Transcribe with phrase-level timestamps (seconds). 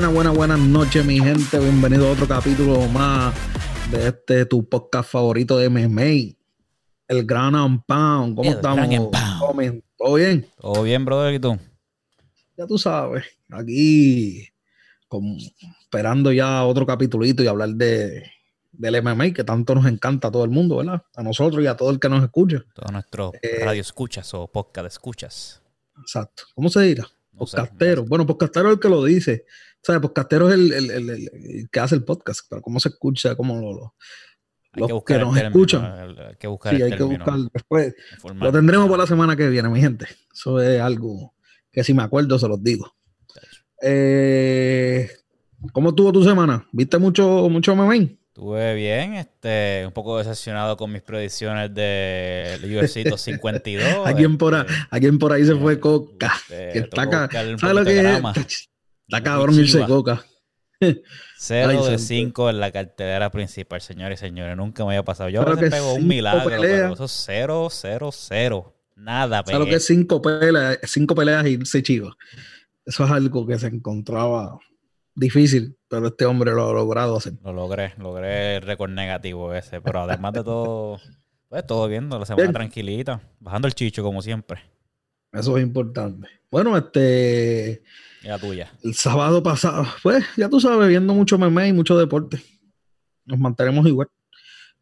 [0.00, 1.58] Buenas, buenas, buenas noches, mi gente.
[1.58, 3.34] Bienvenido a otro capítulo más
[3.90, 6.34] de este tu podcast favorito de MMA.
[7.06, 8.34] El Gran Pound.
[8.34, 8.78] ¿Cómo El estamos?
[8.88, 9.82] And Pound.
[9.98, 10.46] ¿Todo bien?
[10.58, 11.58] Todo bien, brother, ¿y tú?
[12.56, 13.26] Ya tú sabes.
[13.50, 14.48] Aquí
[15.06, 15.36] con-
[15.82, 18.24] esperando ya otro capitulito y hablar de,
[18.72, 21.02] del MMA que tanto nos encanta a todo el mundo, ¿verdad?
[21.14, 22.64] A nosotros y a todo el que nos escucha.
[22.74, 25.60] Todos nuestros Eh, radio escuchas o podcast escuchas.
[26.00, 26.44] Exacto.
[26.54, 27.06] ¿Cómo se dirá?
[27.32, 27.58] No sé.
[28.06, 29.44] Bueno, podcastero es el que lo dice.
[29.82, 30.02] ¿Sabes?
[30.02, 33.72] Podcastero es el, el- el- que hace el podcast, pero cómo se escucha, cómo lo,
[33.72, 33.94] lo-
[34.72, 35.84] Hay los que buscar que el nos término, escuchan.
[36.28, 37.94] Hay que buscar Sí, hay que buscar después.
[38.34, 40.06] Lo tendremos para la semana que viene, mi gente.
[40.32, 41.34] Eso es algo
[41.72, 42.94] que si me acuerdo se los digo.
[43.82, 45.08] Eh,
[45.72, 46.66] ¿Cómo estuvo tu semana?
[46.72, 47.94] ¿Viste mucho, mucho MMA?
[48.28, 54.06] Estuve bien, este, un poco decepcionado con mis predicciones del UFC 252.
[54.06, 56.32] ¿A quién por, a- este, a quién por ahí se fue Coca?
[56.48, 58.68] este, Que está un ¿Sabes lo que es?
[59.10, 59.86] Está cabrón irse Chiva.
[59.88, 60.24] Coca.
[61.36, 61.98] Cero Ay, de santo.
[61.98, 64.56] 5 en la cartelera principal, señores y señores.
[64.56, 65.28] Nunca me había pasado.
[65.28, 68.76] Yo Claro a veces que pego un milagro, pero eso es cero, cero, cero.
[68.94, 69.70] Nada, ¿Sabes lo pegué.
[69.70, 72.16] que es cinco peleas, cinco peleas y irse chivo?
[72.84, 74.58] Eso es algo que se encontraba
[75.14, 77.32] difícil, pero este hombre lo ha logrado hacer.
[77.42, 79.80] Lo logré, logré el récord negativo ese.
[79.80, 81.00] Pero además de todo,
[81.48, 82.52] pues todo viendo la semana Bien.
[82.52, 83.20] tranquilita.
[83.40, 84.60] Bajando el chicho como siempre.
[85.32, 86.28] Eso es importante.
[86.50, 87.82] Bueno, este,
[88.22, 88.70] la tuya.
[88.82, 92.42] el sábado pasado, pues ya tú sabes, viendo mucho MMA y mucho deporte.
[93.24, 94.08] Nos mantenemos igual.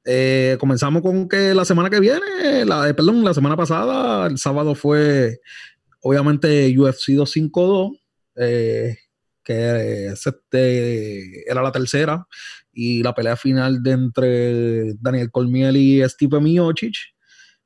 [0.05, 4.39] Eh, comenzamos con que la semana que viene, la, eh, perdón, la semana pasada, el
[4.39, 5.41] sábado fue
[6.01, 7.91] obviamente UFC 252,
[8.37, 8.97] eh,
[9.45, 12.27] que es este, era la tercera,
[12.73, 16.95] y la pelea final de entre Daniel Cormier y Stipe Miocic,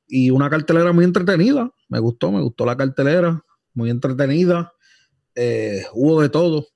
[0.08, 3.42] y una cartelera muy entretenida, me gustó, me gustó la cartelera,
[3.74, 4.72] muy entretenida,
[5.34, 6.66] eh, hubo de todo,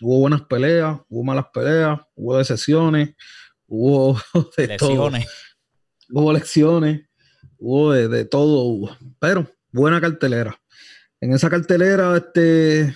[0.00, 3.14] hubo buenas peleas, hubo malas peleas, hubo decepciones,
[3.66, 4.18] hubo
[4.56, 5.10] de todo
[6.10, 7.06] hubo lecciones,
[7.58, 8.96] hubo de, de todo, hubo.
[9.18, 10.58] pero buena cartelera.
[11.20, 12.94] En esa cartelera, este,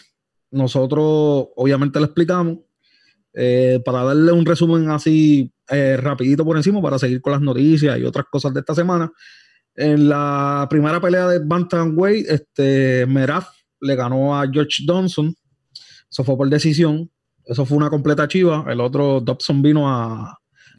[0.51, 2.59] nosotros obviamente le explicamos,
[3.35, 7.99] eh, para darle un resumen así eh, rapidito por encima, para seguir con las noticias
[7.99, 9.11] y otras cosas de esta semana.
[9.75, 13.49] En la primera pelea de Bantamweight, este, Meraf
[13.83, 15.35] le ganó a George Johnson,
[16.11, 17.11] eso fue por decisión,
[17.45, 20.39] eso fue una completa chiva, el otro Dobson vino a,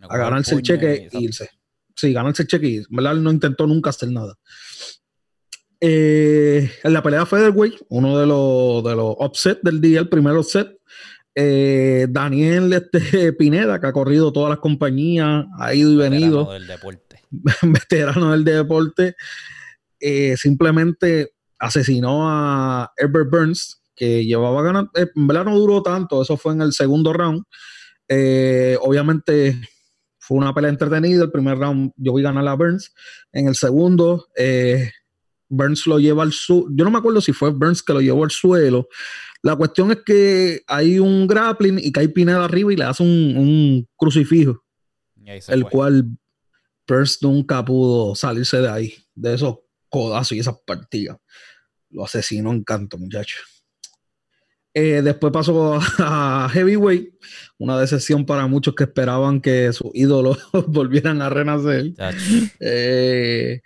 [0.10, 1.50] a ganarse el cheque y- e irse.
[1.96, 2.88] Sí, ganarse el cheque y irse.
[2.90, 3.16] ¿Verdad?
[3.16, 4.34] No intentó nunca hacer nada.
[5.80, 10.78] Eh, en la pelea featherweight, uno de los, de los del día, el primer offset,
[11.36, 16.54] eh, Daniel este, Pineda, que ha corrido todas las compañías, ha ido y venido, veterano
[16.54, 17.22] del deporte.
[17.64, 19.16] veterano del deporte,
[20.00, 21.34] eh, simplemente
[21.64, 26.54] asesinó a Herbert Burns, que llevaba ganando, eh, en verdad no duró tanto, eso fue
[26.54, 27.44] en el segundo round.
[28.10, 29.62] Eh, obviamente
[30.20, 32.94] fue una pelea entretenida, el primer round yo vi ganar a Burns,
[33.32, 34.92] en el segundo eh,
[35.48, 38.26] Burns lo lleva al suelo, yo no me acuerdo si fue Burns que lo llevó
[38.26, 38.90] al suelo,
[39.42, 43.38] la cuestión es que hay un grappling y cae Pineda arriba y le hace un,
[43.38, 44.64] un crucifijo
[45.48, 45.72] el fue.
[45.72, 46.06] cual
[46.88, 49.60] Burns nunca pudo salirse de ahí, de esos
[49.94, 51.18] codazos y esas partidas.
[51.94, 53.38] Lo asesinó en canto, muchacho.
[54.74, 57.14] Eh, después pasó a Heavyweight,
[57.60, 61.94] una decepción para muchos que esperaban que sus ídolos volvieran a renacer.
[62.60, 63.62] Eh,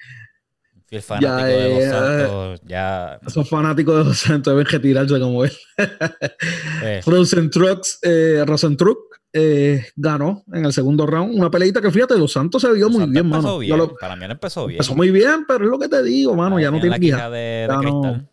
[0.86, 2.62] fiel fanático de los eh, Santos.
[2.66, 3.20] Ya.
[3.26, 5.52] esos fanáticos de los Santos deben retirarse como él.
[8.04, 11.38] eh, Frozen Trucks, eh, ganó en el segundo round.
[11.38, 13.58] Una peleita que fíjate, los Santos se vio muy Santos bien, mano.
[13.60, 13.78] bien.
[13.78, 14.78] Lo- Para mí él empezó bien.
[14.78, 16.60] Empezó muy bien, pero es lo que te digo, mano.
[16.60, 18.30] Ya no tiene de, de Ya no-.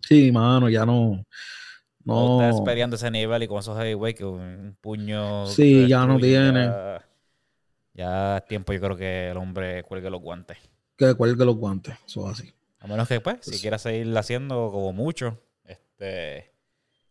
[0.00, 1.24] Sí, mano, ya no.
[2.04, 2.38] No.
[2.40, 2.42] No.
[2.48, 5.46] Estás peleando ese nivel y con esos heavyweight que un puño.
[5.46, 6.64] Sí, ya no tiene.
[6.66, 7.04] Ya,
[7.94, 10.56] ya es tiempo, yo creo que el hombre cuelgue los guantes.
[10.96, 11.94] Que cuelgue los guantes.
[12.06, 12.54] Eso es así.
[12.80, 16.52] A menos que, pues, si Pues- quiera seguir haciendo como mucho, este,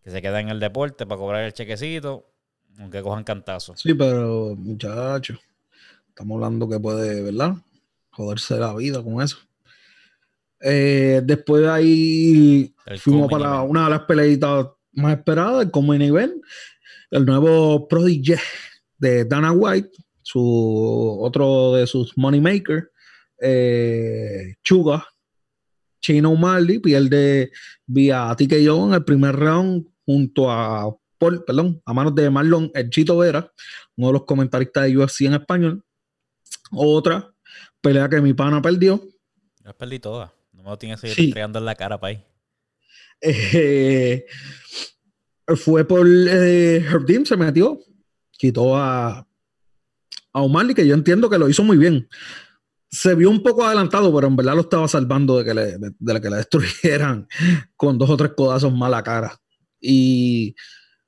[0.02, 2.26] que se queda en el deporte para cobrar el chequecito,
[2.78, 3.80] aunque cojan cantazos.
[3.80, 5.38] Sí, pero, muchacho,
[6.10, 7.56] estamos hablando que puede, ¿verdad?
[8.12, 9.38] Joderse la vida con eso.
[10.60, 13.70] Eh, después de ahí El fuimos para event.
[13.70, 16.34] una de las peleitas más esperadas, el Common Event,
[17.12, 18.36] el nuevo Prodigy
[18.98, 19.92] de Dana White,
[20.24, 22.88] su otro de sus moneymakers,
[23.40, 25.06] eh, Chuga,
[26.02, 27.52] Chino Marley, pierde
[27.86, 32.90] vía TKO en el primer round junto a Paul, perdón, a manos de Marlon El
[32.90, 33.52] Chito Vera,
[33.96, 35.84] uno de los comentaristas de UFC en español.
[36.72, 37.34] Otra
[37.82, 39.02] pelea que mi pana perdió.
[39.64, 40.32] Yo perdí todas.
[40.54, 41.16] No me lo tienes que Sí.
[41.16, 42.24] seguir en la cara para ahí.
[43.22, 44.26] Eh,
[45.56, 47.80] fue por eh, Herb se metió,
[48.32, 49.20] quitó a,
[50.34, 52.08] a O'Malley, que yo entiendo que lo hizo muy bien.
[52.90, 56.22] Se vio un poco adelantado, pero en verdad lo estaba salvando de que le, de,
[56.22, 57.28] que le destruyeran
[57.76, 59.38] con dos o tres codazos mala cara.
[59.80, 60.56] Y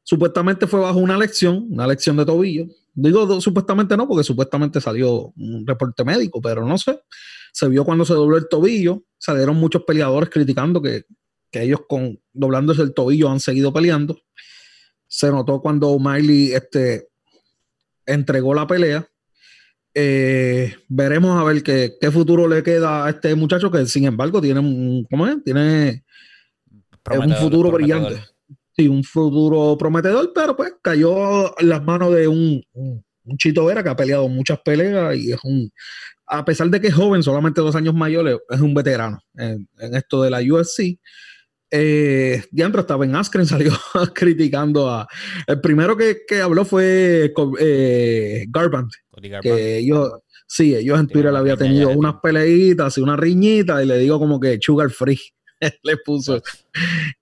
[0.10, 2.66] supuestamente fue bajo una lección, una lección de tobillo.
[2.96, 7.00] Digo supuestamente no, porque supuestamente salió un reporte médico, pero no sé.
[7.54, 9.04] Se vio cuando se dobló el tobillo.
[9.20, 11.04] Salieron muchos peleadores criticando que,
[11.52, 14.20] que ellos con doblándose el tobillo han seguido peleando.
[15.06, 17.10] Se notó cuando Miley este,
[18.08, 19.08] entregó la pelea.
[19.94, 24.42] Eh, veremos a ver qué, qué, futuro le queda a este muchacho que sin embargo
[24.42, 25.44] tiene un, ¿cómo es?
[25.44, 26.04] Tiene
[27.12, 28.24] un futuro brillante.
[28.80, 33.04] Sí, un futuro prometedor, pero pues cayó en las manos de un, un,
[33.38, 35.70] Chito Vera que ha peleado muchas peleas y es un,
[36.26, 39.96] a pesar de que es joven, solamente dos años mayores, es un veterano en, en
[39.96, 40.98] esto de la UFC
[41.72, 43.72] eh, Diandro estaba en Askren, salió
[44.14, 45.08] criticando a.
[45.48, 48.94] El primero que, que habló fue eh, Garbrandt,
[49.42, 50.12] Que ellos,
[50.48, 54.20] sí, ellos en Twitter le había tenido unas peleitas y una riñita, y le digo
[54.20, 55.20] como que sugar free.
[55.84, 56.42] le puso.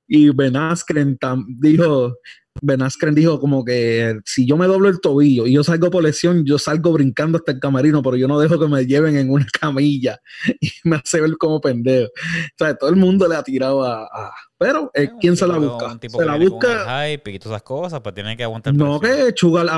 [0.07, 1.17] Y Ben Askren
[1.59, 2.15] dijo:
[2.61, 6.03] Ben Askren dijo como que si yo me doblo el tobillo y yo salgo por
[6.03, 9.29] lesión, yo salgo brincando hasta el camerino, pero yo no dejo que me lleven en
[9.29, 10.19] una camilla
[10.61, 12.07] y me hace ver como pendejo.
[12.07, 14.07] O sea, todo el mundo le ha tirado a...
[14.57, 15.97] pero, eh, ¿quién se la busca?
[16.01, 17.05] se la busca...
[17.05, 18.73] hype y todas esas cosas, pues tiene que aguantar.
[18.73, 19.69] No que Chugal,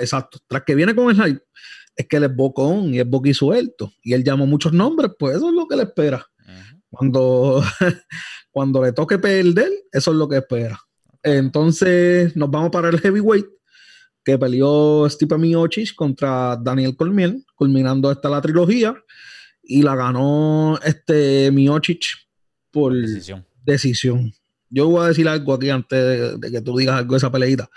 [0.00, 0.38] exacto.
[0.46, 1.42] Tras que viene con el hype,
[1.96, 3.92] es que él es bocón y es boquisuelto.
[4.02, 6.26] Y él llamó muchos nombres, pues eso es lo que le espera.
[6.92, 7.64] Cuando,
[8.50, 10.78] cuando le toque perder, eso es lo que espera.
[11.22, 13.46] Entonces nos vamos para el heavyweight
[14.22, 18.94] que peleó Stipe Miocic contra Daniel Colmiel, culminando esta la trilogía
[19.62, 22.04] y la ganó este Miocic
[22.70, 22.92] por
[23.64, 24.32] decisión.
[24.68, 27.70] Yo voy a decir algo aquí antes de, que tú digas algo de esa peleita.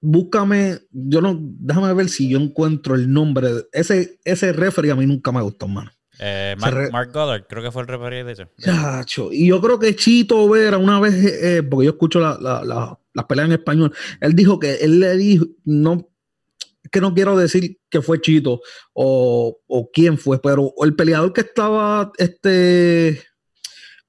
[0.00, 3.66] Búscame, yo no, déjame ver si yo encuentro el nombre.
[3.72, 5.92] ese, ese referee a mí nunca me gustó, hermano.
[6.18, 9.32] Eh, Mark, Goddard, creo que fue el referee de hecho.
[9.32, 13.52] y yo creo que Chito Vera una vez, eh, porque yo escucho las peleas en
[13.52, 16.08] español, él dijo que él le dijo, no,
[16.90, 18.60] que no quiero decir que fue Chito
[18.92, 23.20] o, o quién fue, pero el peleador que estaba este,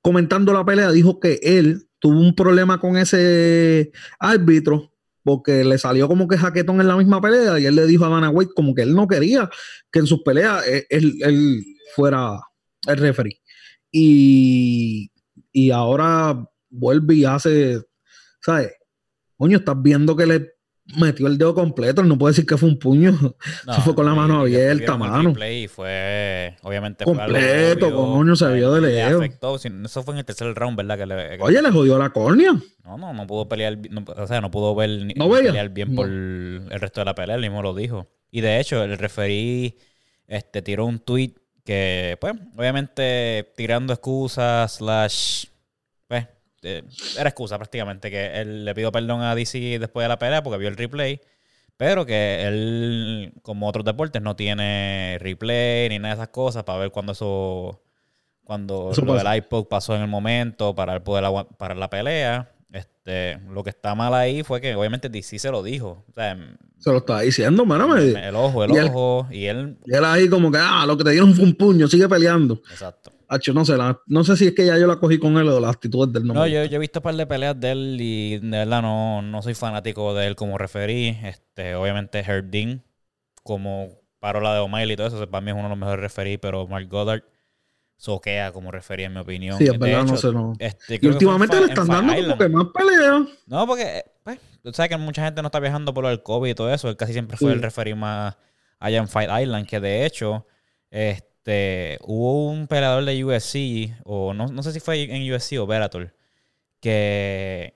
[0.01, 4.91] comentando la pelea dijo que él tuvo un problema con ese árbitro
[5.23, 8.09] porque le salió como que jaquetón en la misma pelea y él le dijo a
[8.09, 9.49] Dana White como que él no quería
[9.91, 11.65] que en sus peleas eh, él, él
[11.95, 12.39] fuera
[12.87, 13.41] el referee.
[13.91, 15.11] Y,
[15.51, 17.81] y ahora vuelve y hace,
[18.41, 18.73] ¿sabes?
[19.37, 20.55] Coño, estás viendo que le
[20.97, 23.11] metió el dedo completo, no puede decir que fue un puño,
[23.65, 25.33] no, fue con la mano abierta, mano.
[25.45, 29.65] Y fue, obviamente, completo, coño, se vio de lejos.
[29.85, 30.97] Eso fue en el tercer round, ¿verdad?
[30.97, 32.53] Que le, Oye, le jodió la córnea.
[32.83, 33.79] No, no, no pudo pelear,
[34.15, 37.41] o sea, no pudo ver, no pelear bien por el resto de la pelea, él
[37.41, 38.07] mismo lo dijo.
[38.29, 39.77] Y de hecho, el referee
[40.27, 41.33] este, tiró un tweet
[41.65, 45.45] que, pues, obviamente tirando excusas, slash,
[46.07, 46.27] pues,
[46.61, 46.83] eh,
[47.17, 50.59] era excusa prácticamente, que él le pidió perdón a DC después de la pelea porque
[50.59, 51.19] vio el replay,
[51.75, 56.79] pero que él, como otros deportes, no tiene replay ni nada de esas cosas para
[56.79, 57.81] ver cuando eso,
[58.43, 61.25] cuando lo del iPod pasó en el momento para poder
[61.57, 62.54] parar la pelea.
[62.71, 66.03] Este, lo que está mal ahí fue que obviamente DC se lo dijo.
[66.77, 67.95] se lo estaba diciendo, mano.
[67.95, 69.27] El ojo, el ojo.
[69.31, 69.77] y él.
[69.85, 72.61] Y él ahí como que, ah, lo que te dieron fue un puño, sigue peleando.
[72.69, 73.11] Exacto.
[73.53, 73.73] no sé,
[74.07, 76.25] no sé si es que ya yo la cogí con él o las actitudes del
[76.25, 76.41] nombre.
[76.41, 79.41] No, yo, he visto un par de peleas de él y de verdad no, no
[79.41, 81.17] soy fanático de él como referí.
[81.23, 82.83] Este, obviamente Herdin
[83.43, 86.39] como parola de O'Malley y todo eso, para mí es uno de los mejores referí,
[86.39, 87.23] pero Mark Goddard
[87.97, 89.57] soquea como refería en mi opinión.
[89.57, 90.53] Sí, es verdad, no sé, no.
[90.59, 93.21] Este, y últimamente le están dando como que más peleas.
[93.47, 96.55] No, porque, pues, tú sabes que mucha gente no está viajando por el COVID y
[96.55, 96.89] todo eso.
[96.89, 98.37] Él casi siempre fue el referee más
[98.79, 100.45] allá en Fight Island, que de hecho,
[100.89, 105.65] este, hubo un peleador de USC, o no, no sé si fue en USC o
[105.65, 106.13] Bellator,
[106.79, 107.75] que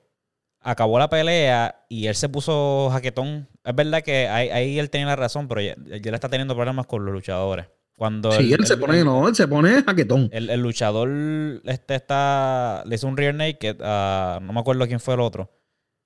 [0.62, 3.48] acabó la pelea y él se puso jaquetón.
[3.64, 6.86] Es verdad que ahí, él tenía la razón, pero ya, ya le está teniendo problemas
[6.86, 7.68] con los luchadores.
[8.00, 10.30] Cuando sí, él se pone, no, él se pone jaquetón.
[10.32, 11.10] El, luchador
[11.66, 15.52] este está, le hizo un rear naked, no me acuerdo quién fue el otro.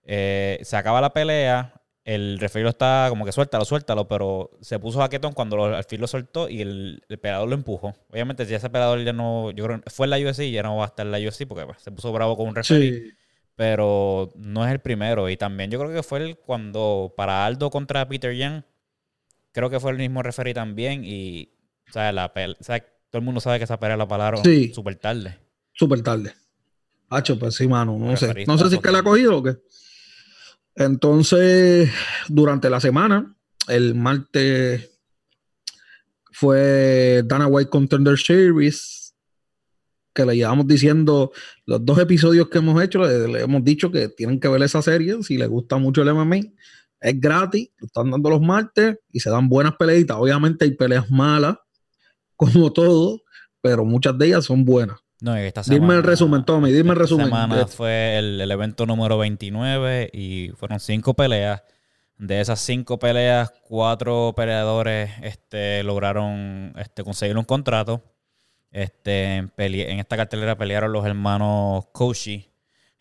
[0.01, 5.01] Eh, se acaba la pelea, el referido está como que suéltalo, suéltalo, pero se puso
[5.01, 7.93] jaquetón cuando al fin lo soltó y el, el pelador lo empujó.
[8.09, 10.85] Obviamente, si ese pelador ya no, yo creo fue en la UFC, ya no va
[10.85, 13.11] a estar en la UFC porque pues, se puso bravo con un referee.
[13.53, 15.29] Pero no es el primero.
[15.29, 18.63] Y también yo creo que fue el cuando para Aldo contra Peter Young,
[19.51, 21.03] creo que fue el mismo referee también.
[21.05, 21.53] Y
[21.89, 25.39] o sea, todo el mundo sabe que esa pelea la pararon súper tarde.
[25.73, 26.33] Súper tarde.
[27.09, 28.45] Hacho, pues sí, mano, no sé.
[28.47, 29.57] No sé si es que la ha cogido o qué.
[30.75, 31.91] Entonces,
[32.27, 33.35] durante la semana,
[33.67, 34.89] el martes
[36.31, 39.15] fue Dana White Contender Series,
[40.13, 41.31] que le llevamos diciendo
[41.65, 45.21] los dos episodios que hemos hecho, le, hemos dicho que tienen que ver esa serie
[45.23, 46.37] si les gusta mucho el MMA.
[46.99, 50.17] Es gratis, lo están dando los martes y se dan buenas peleitas.
[50.17, 51.57] Obviamente hay peleas malas,
[52.35, 53.21] como todo,
[53.61, 55.03] pero muchas de ellas son buenas.
[55.23, 57.27] No, esta semana, dime el resumen, Tommy, dime el resumen.
[57.27, 61.63] Esta semana fue el, evento número 29 y fueron cinco peleas.
[62.17, 68.03] De esas cinco peleas, cuatro peleadores este, lograron este, conseguir un contrato.
[68.69, 72.49] Este, en, esta cartelera pelearon los hermanos Koshi.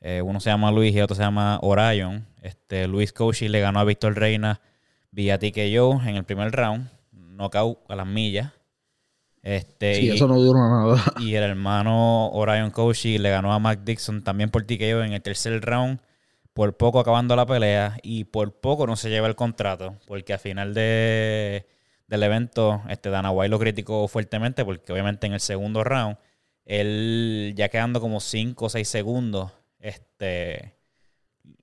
[0.00, 2.24] Eh, uno se llama Luis y otro se llama Orion.
[2.40, 4.60] Este, Luis Koshi le ganó a Víctor Reina
[5.10, 6.88] vía TKO en el primer round.
[7.10, 8.52] Knockout a las millas.
[9.42, 11.02] Este, sí, y, eso no duró nada.
[11.20, 15.22] Y el hermano Orion Koshi le ganó a Mac Dixon también por TKO en el
[15.22, 16.00] tercer round.
[16.52, 19.96] Por poco acabando la pelea y por poco no se lleva el contrato.
[20.06, 21.66] Porque al final de,
[22.06, 24.64] del evento, este Dana White lo criticó fuertemente.
[24.64, 26.18] Porque obviamente en el segundo round,
[26.64, 30.76] él ya quedando como 5 o 6 segundos, este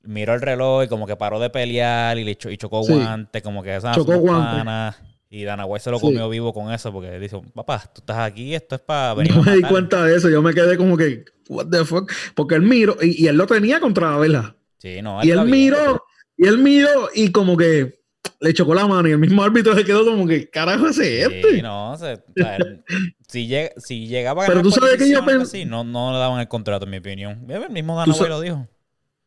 [0.03, 3.63] miró el reloj y como que paró de pelear y, le y chocó guante, como
[3.63, 4.97] que esa chocó guante.
[5.31, 8.55] Y Dana White se lo comió vivo con eso porque dijo, papá, tú estás aquí,
[8.55, 9.35] esto es para venir.
[9.35, 12.55] No me di cuenta de eso, yo me quedé como que, what the fuck, porque
[12.55, 14.55] él miró, y, él lo tenía contra la vela.
[14.79, 15.23] Sí, no.
[15.23, 16.03] y él miró,
[16.35, 17.99] y él miró y como que
[18.39, 21.55] le chocó la mano y el mismo árbitro se quedó como que, carajo ese este.
[21.55, 22.23] Sí, no, o sea,
[23.27, 25.63] si, llega, si llegaba a ganar Pero tú sabes que yo pensé...
[25.63, 27.45] no, no le daban el contrato, en mi opinión.
[27.47, 28.67] El mismo Dana White lo dijo.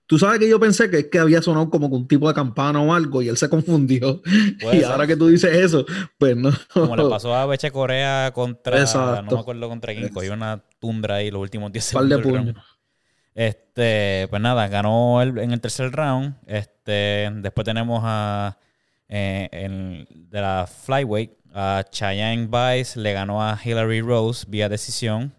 [0.06, 2.80] Tú sabes que yo pensé que es que había sonado como un tipo de campana
[2.80, 4.21] o algo y él se confundió.
[4.73, 5.87] y ahora que tú dices eso,
[6.18, 6.50] pues no.
[6.73, 8.85] Como le pasó a Beche Corea contra.
[9.23, 10.09] No me acuerdo contra quién.
[10.09, 12.23] Cogió una tundra ahí los últimos 10 segundos.
[12.23, 12.54] de
[13.35, 16.35] Este, pues nada, ganó en el tercer round.
[16.47, 18.59] Este, después tenemos a.
[19.14, 25.35] Eh, de la Flyweight, a Cheyenne Vice le ganó a Hillary Rose vía decisión.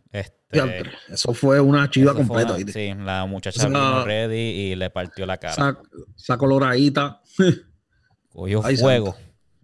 [0.54, 2.56] Este, eso fue una chiva completa.
[2.72, 5.78] sí, la muchacha vino ready y le partió la cara.
[6.18, 7.22] Esa, coloradita.
[8.30, 9.16] Cogió fuego.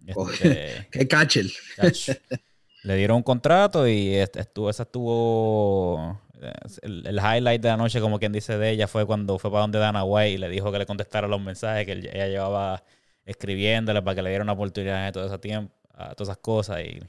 [0.06, 1.50] Este, Qué cachel.
[2.82, 6.18] Le dieron un contrato y estuvo, esa estuvo.
[6.80, 9.78] El, highlight de la noche, como quien dice de ella, fue cuando fue para donde
[9.78, 12.82] Dana White y le dijo que le contestara los mensajes que ella llevaba
[13.26, 16.80] escribiéndole para que le diera una oportunidad de todo ese tiempo, a todas esas cosas.
[16.80, 17.00] Y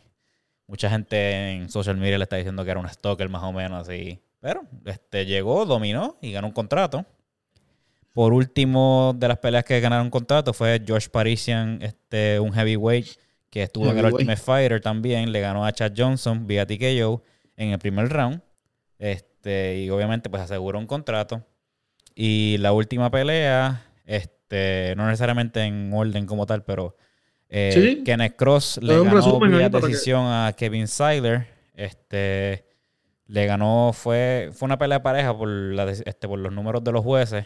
[0.72, 3.90] Mucha gente en social media le está diciendo que era un stalker más o menos
[3.90, 4.22] así.
[4.40, 7.06] Pero este, llegó, dominó y ganó un contrato.
[8.14, 13.06] Por último de las peleas que ganaron un contrato fue George Parisian, este, un heavyweight
[13.50, 15.34] que estuvo en el Ultimate Fighter también.
[15.34, 17.22] Le ganó a Chad Johnson vía TKO
[17.58, 18.42] en el primer round.
[18.98, 21.46] Este, y obviamente pues aseguró un contrato.
[22.16, 26.96] Y la última pelea, este, no necesariamente en orden como tal, pero
[27.54, 31.48] eh, Kenneth Cross le ganó vía decisión a Kevin Seiler.
[31.74, 32.66] Este,
[33.26, 37.04] le ganó, fue, fue una pelea de pareja por, este, por los números de los
[37.04, 37.46] jueces.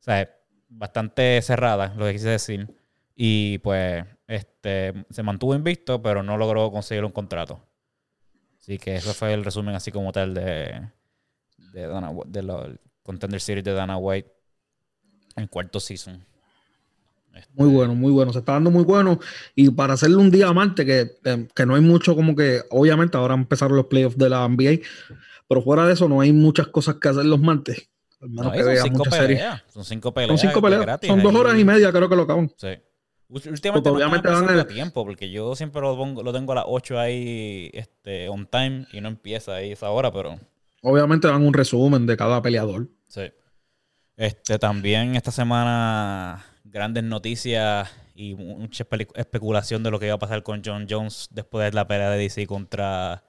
[0.00, 0.28] O sea,
[0.70, 2.74] bastante cerrada, lo que quise decir.
[3.14, 7.60] Y pues este, se mantuvo invicto, pero no logró conseguir un contrato.
[8.58, 10.88] Así que eso fue el resumen así como tal de,
[11.74, 12.70] de, Dana, de la
[13.02, 14.32] Contender Series de Dana White
[15.36, 16.24] en cuarto season.
[17.54, 18.32] Muy bueno, muy bueno.
[18.32, 19.18] Se está dando muy bueno.
[19.54, 22.62] Y para hacerle un día a Marte, que, eh, que no hay mucho como que,
[22.70, 24.80] obviamente ahora empezaron los playoffs de la NBA,
[25.48, 27.88] pero fuera de eso no hay muchas cosas que hacer los martes.
[28.20, 29.42] Al menos que veas muchas series.
[29.68, 30.40] Son cinco peleas.
[30.40, 31.00] Son cinco peleas.
[31.06, 32.52] son dos horas y media, creo que lo acaban.
[32.56, 32.68] Sí.
[33.28, 36.64] Últimamente porque obviamente van a tiempo, porque yo siempre lo, pongo, lo tengo a las
[36.68, 40.38] 8 ahí este, on time y no empieza ahí esa hora, pero...
[40.82, 42.88] Obviamente dan un resumen de cada peleador.
[43.08, 43.32] Sí.
[44.16, 50.42] Este, también esta semana grandes noticias y mucha especulación de lo que iba a pasar
[50.42, 53.22] con John Jones después de la pelea de DC contra,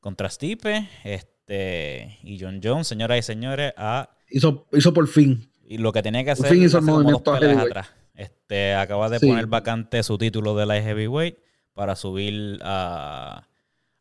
[0.00, 0.88] contra Stipe.
[1.04, 5.48] Este, y John Jones, señoras y señores, a hizo, hizo por fin.
[5.64, 7.90] Y lo que tenía que hacer, fin hizo atrás.
[8.14, 11.38] Este, acaba de poner vacante su título de la heavyweight
[11.72, 13.46] para subir a,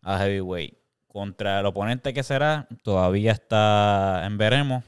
[0.01, 0.73] a heavyweight.
[1.07, 4.83] Contra el oponente que será, todavía está en veremos.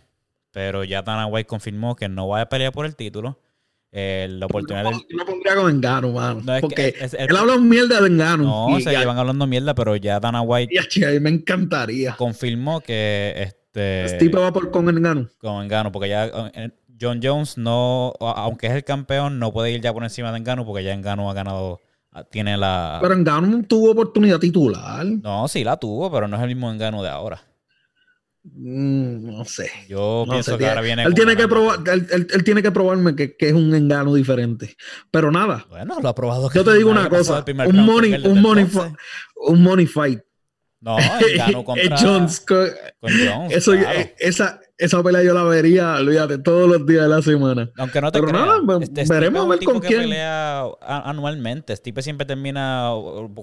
[0.52, 3.40] Pero ya Dana White confirmó que no va a pelear por el título
[3.94, 6.42] eh, la oportunidad no, no pondría con Engano, mano.
[6.62, 8.70] porque él habla mierda de Engano.
[8.70, 10.74] No, se llevan hablando mierda, pero ya Dana White.
[10.74, 12.16] Y me encantaría.
[12.16, 14.08] Confirmó que este.
[14.08, 15.28] Steve va por con Engano.
[15.40, 19.82] Con Engano, porque ya eh, John Jones no, aunque es el campeón, no puede ir
[19.82, 21.82] ya por encima de Engano porque ya Engano ha ganado.
[22.30, 23.00] Tiene la.
[23.02, 25.06] Pero Engano tuvo oportunidad titular.
[25.06, 27.42] No, sí la tuvo, pero no es el mismo Engano de ahora.
[28.44, 29.70] Mm, no sé.
[29.88, 31.04] Yo pienso que ahora viene.
[31.04, 34.76] Él tiene que, probar, él, tiene que probarme que, es un engano diferente.
[35.12, 35.66] Pero nada.
[35.70, 36.50] Bueno, lo ha probado.
[36.52, 38.68] Yo te digo una cosa: un money, un, money
[39.36, 40.22] un money fight.
[40.80, 40.98] No,
[41.32, 42.68] engano contra Jones, con,
[43.02, 43.56] Jones.
[43.56, 47.70] Eso, eh, esa, esa pelea yo la vería, olvídate, todos los días de la semana.
[47.78, 50.02] Aunque no te Pero nada, este, veremos a ver con quién.
[50.02, 51.76] pelea anualmente.
[51.76, 52.90] Stipe siempre termina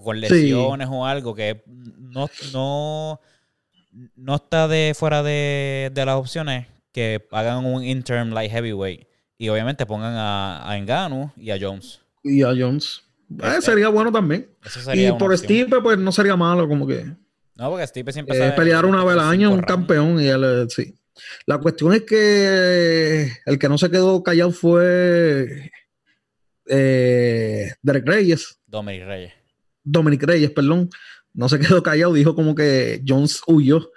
[0.02, 3.20] con lesiones o algo que no, no
[4.16, 9.86] no está de fuera de, las opciones que hagan un interim light heavyweight y obviamente
[9.86, 12.00] pongan a, a Engano y a Jones.
[12.22, 13.02] Y a Jones.
[13.42, 14.48] Eh, sería bueno también.
[14.94, 17.04] y por Stipe, pues no sería malo, como que.
[17.54, 20.66] No, porque Stipe siempre eh, pelear una vez al año, un campeón, y él eh,
[20.68, 20.94] sí.
[21.46, 25.70] La cuestión es que el que no se quedó callado fue
[26.66, 28.60] eh, Derek Reyes.
[28.66, 29.32] Dominic Reyes.
[29.82, 30.88] Dominic Reyes, perdón
[31.38, 33.92] no se quedó callado, dijo como que Jones huyó,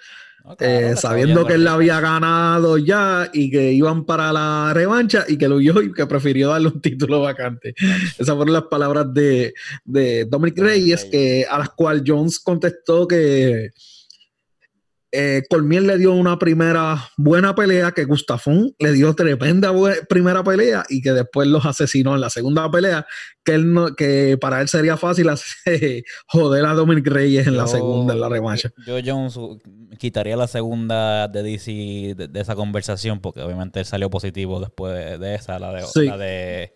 [0.59, 5.37] eh, sabiendo que él la había ganado ya y que iban para la revancha y
[5.39, 7.73] que lo huyó y que prefirió darle un título vacante.
[8.19, 13.71] Esas fueron las palabras de, de Dominic Reyes, que, a las cuales Jones contestó que
[15.11, 19.73] eh, Cormier le dio una primera buena pelea, que Gustafón le dio tremenda
[20.07, 23.05] primera pelea y que después los asesinó en la segunda pelea,
[23.43, 25.29] que, él no, que para él sería fácil
[26.27, 28.71] joder a Dominic Reyes en la segunda, en la revancha.
[28.85, 29.37] Yo, Jones,
[29.99, 31.71] quitaría la segunda de DC
[32.15, 36.73] de, esa conversación porque obviamente él salió positivo después de, esa, la de, la de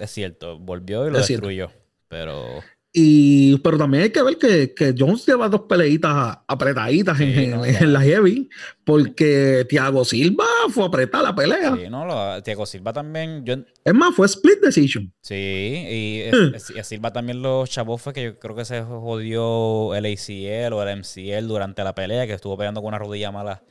[0.00, 1.70] es cierto, volvió y lo destruyó,
[2.08, 2.60] pero...
[2.92, 8.00] Y, pero también hay que ver que, que Jones lleva dos peleitas apretaditas en, la
[8.00, 8.48] heavy,
[8.82, 11.76] porque Thiago Silva fue a apretar la pelea.
[11.76, 13.44] Sí, no, lo, Thiago Silva también.
[13.44, 13.54] Yo...
[13.84, 15.12] Es más, fue split decision.
[15.20, 20.06] Sí, y, a Silva también los chavos fue que yo creo que se jodió el
[20.06, 23.62] ACL o el MCL durante la pelea, que estuvo peleando con una rodilla mala.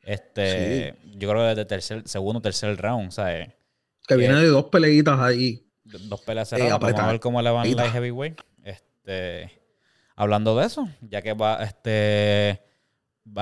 [0.00, 3.50] Este, yo creo que desde tercer, segundo tercer round, ¿sabes?
[4.08, 5.68] Que, viene de dos peleitas ahí.
[5.84, 6.80] Dos peleas cerradas.
[6.80, 8.40] Vamos a ver cómo le van la heavyweight.
[9.04, 9.50] Este,
[10.14, 12.62] hablando de eso, ya que va, este,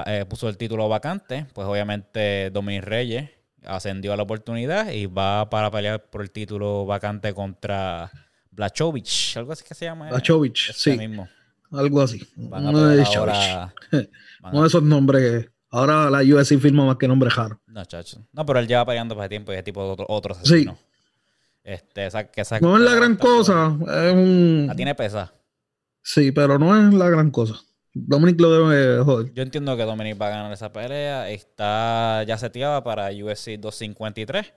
[0.06, 3.30] eh, puso el título vacante, pues obviamente Dominic Reyes
[3.64, 8.10] ascendió a la oportunidad y va para pelear por el título vacante contra
[8.50, 10.08] Blachowicz, algo así que se llama.
[10.08, 10.96] Blachowicz, sí.
[10.96, 11.28] Mismo.
[11.72, 12.26] Algo así.
[12.36, 13.04] Uno de,
[14.42, 17.60] Uno de esos nombres que ahora la UFC firma más que nombre raro.
[17.66, 18.26] No, chacho.
[18.32, 20.74] No, pero él lleva peleando ese tiempo y ese tipo de otro, otro asesino.
[20.74, 20.84] Sí.
[21.62, 23.76] Este, que no es la gran cosa.
[23.82, 24.64] Es un...
[24.66, 25.34] La tiene pesa.
[26.02, 27.54] Sí, pero no es la gran cosa.
[27.92, 29.32] Dominic lo debe joder.
[29.34, 31.28] Yo entiendo que Dominic va a ganar esa pelea.
[31.30, 34.52] Está ya seteada para UFC 253,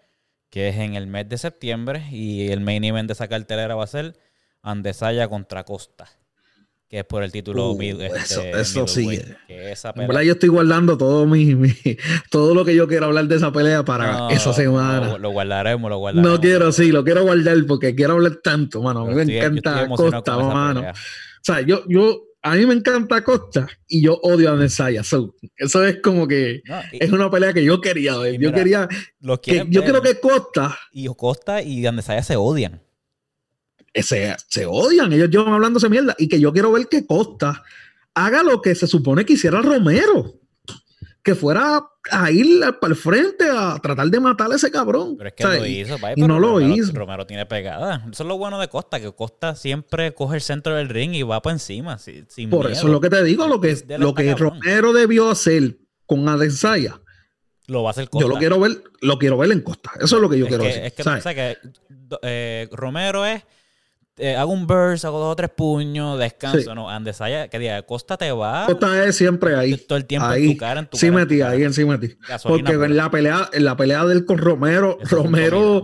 [0.49, 2.03] que es en el mes de septiembre.
[2.12, 4.17] Y el main event de esa cartelera va a ser
[4.62, 6.08] Andesaya contra Costa.
[6.93, 9.19] Que es por el título uh, Eso, eso sí.
[9.49, 11.56] yo estoy guardando todo mi,
[12.29, 15.17] todo lo que yo quiero hablar de esa pelea para esa semana.
[15.17, 16.32] lo, guardaremos, lo guardaremos.
[16.32, 18.99] No quiero, sí, lo quiero guardar porque quiero hablar tanto, mano.
[18.99, 20.82] A mí me encanta Costa, mano.
[20.82, 20.93] O
[21.41, 25.01] sea, yo, yo, a mí me encanta Costa y yo odio a Nesaya.
[25.01, 25.34] eso
[25.84, 28.39] es como que es una pelea que yo quería ver.
[28.39, 28.88] yo quería.
[29.41, 30.77] Que, yo creo que Costa.
[30.91, 32.84] Y Costa y Andesaya se odian.
[33.93, 35.12] Se, se odian.
[35.13, 36.15] Ellos llevan hablándose mierda.
[36.17, 37.63] Y que yo quiero ver que Costa
[38.13, 40.39] haga lo que se supone que hiciera Romero
[41.23, 45.15] que fuera a ir para el frente a tratar de matar a ese cabrón.
[45.17, 46.91] Pero es que lo hizo, y no lo hizo.
[46.91, 48.06] Romero tiene pegada.
[48.12, 51.23] Eso es lo bueno de Costa, que Costa siempre coge el centro del ring y
[51.23, 51.97] va para encima.
[51.97, 55.77] Sin, Por eso es lo que te digo, lo que, lo que Romero debió hacer
[56.06, 56.99] con Adesanya.
[57.67, 58.27] Lo va a hacer Costa.
[58.27, 59.91] Yo lo quiero ver, lo quiero ver en Costa.
[60.01, 60.84] Eso es lo que yo quiero decir.
[60.84, 61.03] Es que,
[61.34, 61.58] que
[62.21, 63.41] eh, Romero es
[64.17, 66.76] eh, hago un burst, hago dos o tres puños, descanso.
[66.76, 68.65] No, Andesaya, que diga, Costa te va.
[68.67, 69.76] Costa es siempre ahí.
[69.78, 72.15] Todo el tiempo en tu cara, en tu sí, metí, ahí encima de ti.
[72.43, 75.84] Porque en la pelea, en la pelea del con Romero, Romero.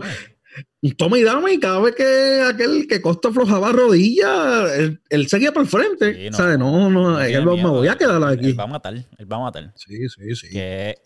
[0.96, 4.64] Toma y dame, y cada vez que aquel que Costa aflojaba rodilla,
[5.10, 6.32] él, seguía por el frente.
[6.32, 6.58] ¿sabes?
[6.58, 8.46] No, no, él me voy a quedar aquí.
[8.46, 9.72] Él va a matar, él va a matar.
[9.76, 10.48] Sí, sí, sí.
[10.50, 10.96] Que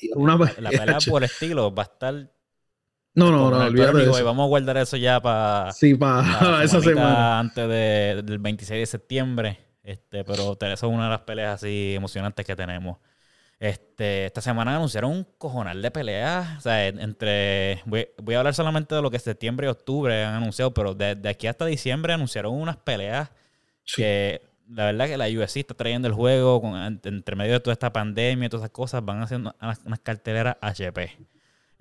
[0.59, 2.34] la pelea por estilo va a estar
[3.15, 7.39] no, no, no, olvídate Vamos a guardar eso ya para sí, para esa semana.
[7.39, 9.59] Antes del 26 de septiembre.
[9.85, 12.99] Este, pero eso es una de las peleas así emocionantes que tenemos.
[13.61, 16.59] Este, esta semana anunciaron un cojonal de peleas.
[16.59, 17.83] O sea, entre.
[17.85, 21.47] Voy, a hablar solamente de lo que septiembre y octubre han anunciado, pero de, aquí
[21.47, 23.31] hasta diciembre anunciaron unas peleas
[23.95, 26.75] que la verdad que la UFC está trayendo el juego con,
[27.05, 29.05] entre medio de toda esta pandemia y todas esas cosas.
[29.05, 31.13] Van haciendo unas, unas carteleras HP.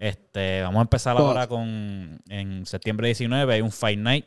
[0.04, 2.20] Este, vamos a empezar ahora con.
[2.28, 4.26] En septiembre 19 hay un Fight Night.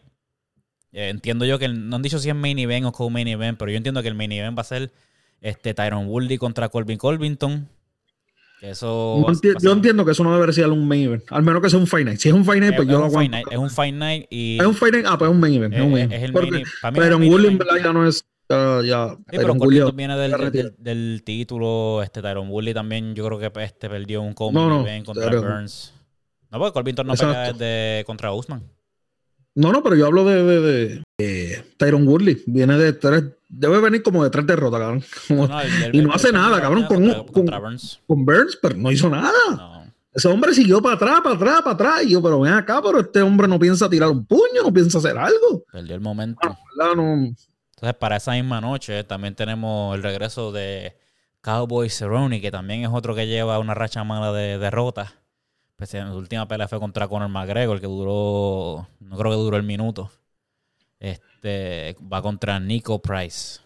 [0.90, 3.70] Eh, entiendo yo que no han dicho si es main event o co-main event, pero
[3.70, 4.90] yo entiendo que el main event va a ser
[5.42, 7.68] este, Tyron Woodley contra Colvin Colvington.
[8.62, 9.22] Eso
[9.60, 11.24] yo entiendo que eso no debería ser un main event.
[11.28, 12.20] Al menos que sea un Fight Night.
[12.20, 13.36] Si es un Fight Night, pues yo lo aguanto.
[13.50, 14.58] es un Fight Night y...
[14.58, 15.74] Es un Fight Night, ah, pues es un main event.
[15.74, 16.64] Es, un main event.
[16.94, 18.24] pero en William ya no es...
[18.48, 22.00] Uh, ya, sí, pero Corbin viene del, del, título.
[22.02, 25.92] Este Tyron Woodley también, yo creo que este perdió un combo no, no, contra Burns.
[26.50, 28.62] No, porque Corbin no pega desde contra Usman.
[29.56, 32.42] No, no, pero yo hablo de, de, de, Tyron Woodley.
[32.46, 35.04] Viene de tres, debe venir como de tres derrotas, cabrón.
[35.92, 38.00] y no hace nada, cabrón, con, con, Burns.
[38.06, 38.58] con, Burns.
[38.60, 39.92] pero no hizo nada.
[40.12, 42.04] Ese hombre siguió para atrás, para atrás, para atrás.
[42.04, 44.98] Y yo, pero ven acá, pero este hombre no piensa tirar un puño, no piensa
[44.98, 45.64] hacer algo.
[45.72, 46.40] Perdió el momento.
[47.76, 50.96] Entonces, para esa misma noche también tenemos el regreso de
[51.42, 55.14] Cowboy Cerrone, que también es otro que lleva una racha mala de derrotas.
[55.76, 59.58] Pues en su última pelea fue contra Conor McGregor, que duró, no creo que duró
[59.58, 60.10] el minuto.
[61.00, 63.60] Este, va contra Nico Price.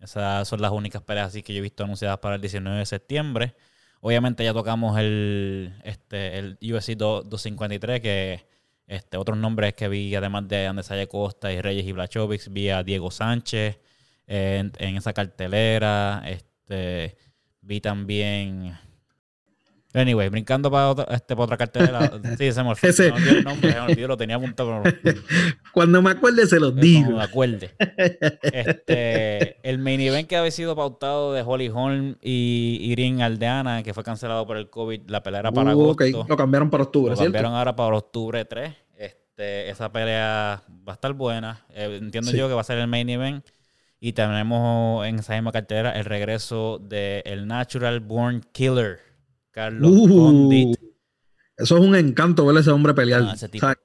[0.00, 2.86] Esas son las únicas peleas así que yo he visto anunciadas para el 19 de
[2.86, 3.54] septiembre.
[4.00, 8.44] Obviamente ya tocamos el, este, el UFC 253, que
[8.86, 12.82] este, otros nombres que vi, además de Andesaya Costa y Reyes y Blachovic, vi a
[12.82, 13.78] Diego Sánchez
[14.26, 16.22] en, en esa cartelera.
[16.26, 17.16] Este,
[17.60, 18.76] vi también
[19.94, 22.10] Anyway, brincando para otra, este, para otra cartelera.
[22.38, 22.88] Sí, se me olvidó.
[22.88, 23.08] Ese...
[23.08, 24.82] el nombre, se me olvidó, lo tenía apuntado.
[25.72, 27.02] Cuando me acuerde, se los digo.
[27.02, 27.70] Cuando me acuerde.
[28.42, 33.92] Este, el main event que había sido pautado de Holly Holm y Irene Aldeana, que
[33.92, 36.26] fue cancelado por el COVID, la pelea era para uh, agosto.
[36.28, 38.72] Lo cambiaron para octubre, Lo cambiaron ahora para octubre 3.
[38.96, 41.66] Este, esa pelea va a estar buena.
[41.70, 43.44] Eh, entiendo yo que va a ser el main event.
[44.00, 49.11] Y tenemos en esa misma cartelera el regreso de el Natural Born Killer
[49.52, 50.74] Carlos uh,
[51.56, 53.36] Eso es un encanto ver a ese hombre pelear.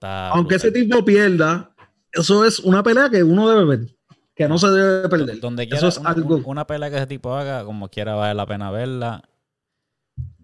[0.02, 1.76] aunque ese tipo pierda,
[2.12, 3.96] eso es una pelea que uno debe ver.
[4.34, 5.40] Que no se debe perder.
[5.40, 6.42] Donde eso es algo.
[6.46, 9.24] Una pelea que ese tipo haga, como quiera, vale la pena verla.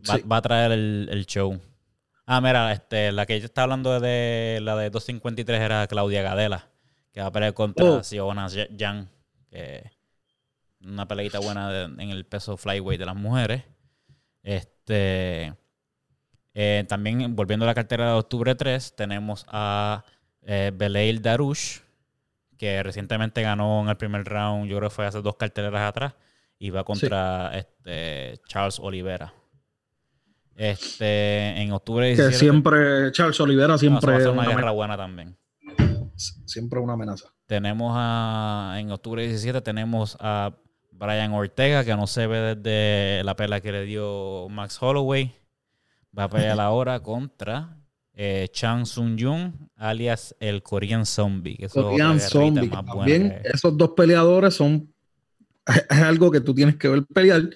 [0.10, 1.60] Va, a traer el, show.
[2.26, 6.70] Ah, mira, este, la que yo estaba hablando de la de 253 era Claudia Gadela,
[7.14, 8.02] que va a pelear contra oh.
[8.76, 9.08] Yang,
[9.50, 9.92] que
[10.82, 13.64] una peleita buena en el peso flyweight de las mujeres.
[14.44, 15.54] Este,
[16.54, 20.04] eh, también, volviendo a la cartera de octubre 3, tenemos a
[20.42, 20.72] eh,
[21.22, 21.80] Darush,
[22.58, 26.14] que recientemente ganó en el primer round, yo creo que fue hace dos carteleras atrás,
[26.60, 29.34] y va contra este, Charles Olivera.
[30.56, 34.18] Este, en octubre 17, Que siempre, Charles Olivera siempre.
[34.18, 35.36] es una, guerra buena también.
[36.16, 37.34] Siempre una amenaza.
[37.48, 40.56] Tenemos a, en octubre 17 tenemos a
[41.04, 45.36] Brian Ortega, que no se ve desde la pelea que le dio Max Holloway.
[46.18, 47.78] Va a pelear ahora contra
[48.14, 51.58] eh, Chang Sung Jung, alias el Korean Zombie.
[51.72, 52.70] Korean Zombie.
[52.70, 54.94] También esos dos peleadores son
[55.66, 57.50] es algo que tú tienes que ver pelear.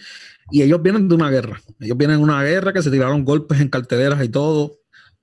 [0.52, 1.62] Y ellos vienen de una guerra.
[1.80, 4.80] Ellos vienen de una guerra que se tiraron golpes en carteleras y todo.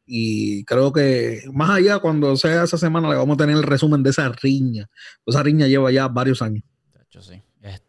[0.06, 4.02] Y creo que más allá, cuando sea esa semana, le vamos a tener el resumen
[4.02, 4.88] de esa riña.
[5.26, 6.62] Esa riña lleva ya varios años.
[6.92, 7.42] De hecho, sí.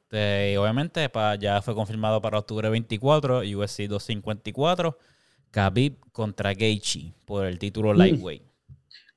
[0.05, 4.97] Este, y obviamente ya fue confirmado para octubre 24, USC 254,
[5.51, 7.93] Khabib contra Gaethje por el título.
[7.93, 8.43] Lightweight.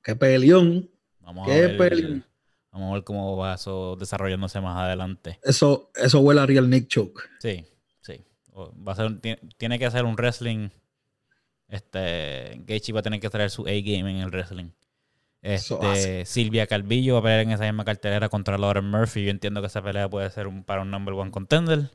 [0.02, 0.90] ¡Qué peleón!
[1.20, 2.24] Vamos a ver,
[2.72, 5.38] Vamos a ver cómo va eso desarrollándose más adelante.
[5.42, 7.22] Eso, eso huele a Real Nick Choke.
[7.38, 7.66] Sí,
[8.00, 8.24] sí.
[8.56, 9.20] Va a ser,
[9.58, 10.70] tiene, que hacer un wrestling.
[11.68, 14.70] Este, Gaethje va a tener que traer su A-game en el wrestling.
[15.40, 19.24] Este, Silvia Calvillo va a pelear en esa misma cartelera contra Lauren Murphy.
[19.24, 21.90] Yo entiendo que esa pelea puede ser un, para un number one contender.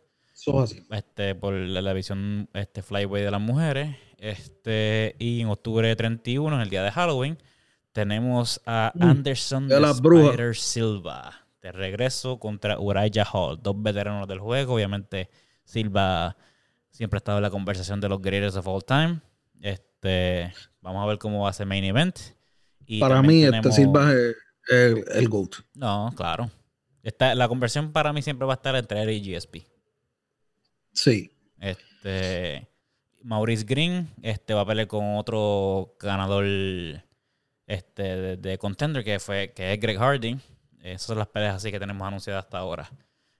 [0.91, 3.95] Este, por la, visión este, flyway de las mujeres.
[4.17, 7.37] Este, y en octubre 31, en el día de Halloween,
[7.91, 11.45] tenemos a mm, Anderson de Silva.
[11.61, 13.59] De regreso contra Uriah Hall.
[13.61, 14.75] Dos veteranos del juego.
[14.75, 15.29] Obviamente,
[15.63, 16.35] Silva
[16.89, 19.21] siempre ha estado en la conversación de los greatest of all time.
[19.61, 22.17] Este, vamos a ver cómo va ese main event.
[22.99, 24.35] Para mí, este Silva es
[24.69, 25.55] el, GOAT.
[25.75, 26.49] No, claro.
[27.19, 29.57] la conversión para mí siempre va a estar entre él y GSP.
[30.91, 31.31] Sí.
[31.59, 32.67] Este,
[33.23, 36.45] Maurice Green este, va a pelear con otro ganador
[37.67, 40.37] este, de, contender que fue que es Greg Hardy.
[40.81, 42.89] Esas son las peleas así que tenemos anunciadas hasta ahora.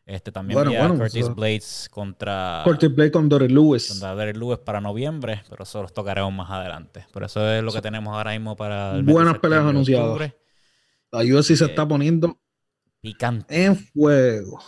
[0.05, 2.61] Este también bueno, Curtis Blades contra.
[2.65, 3.87] Curtis Blades con Dory Lewis.
[3.87, 7.05] Contra Dory Lewis para noviembre, pero eso los tocaremos más adelante.
[7.13, 10.33] Pero eso es lo que tenemos ahora mismo para el Buenas peleas anunciadas.
[11.11, 12.37] La UFC se está poniendo
[12.99, 13.63] picante.
[13.63, 14.59] En fuego.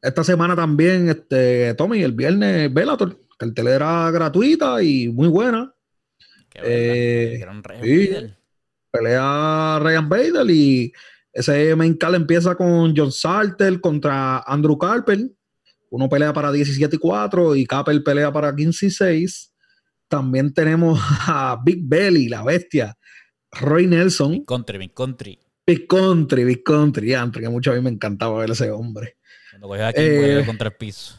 [0.00, 5.74] Esta semana también, este, Tommy, el viernes, Bellator, cartelera gratuita y muy buena.
[6.54, 7.44] Eh,
[8.90, 10.92] pelea Ryan Bader y
[11.32, 15.18] ese main call empieza con John Salter contra Andrew Carper.
[15.90, 19.54] Uno pelea para 17 y 4 y Capel pelea para 15 y 6.
[20.08, 22.96] También tenemos a Big Belly, la bestia,
[23.52, 24.32] Roy Nelson.
[24.32, 25.38] Big Country, Big Country.
[25.66, 29.16] Big Country, Big Country, que mucho a mí me encantaba ver ese hombre.
[29.50, 31.14] Cuando cogía aquí eh, contra el piso.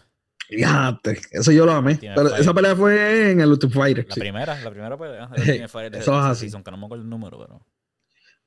[0.51, 1.97] Fíjate, eso yo lo amé.
[2.01, 4.05] Pero esa pelea fue en el Ultimate Fighter.
[4.09, 5.29] La primera, la primera pelea.
[5.37, 6.51] El Fighter eso es así.
[6.51, 7.65] que no me acuerdo el número, pero.